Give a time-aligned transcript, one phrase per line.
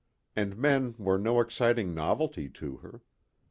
[0.35, 3.03] And men were no exciting novelty to her.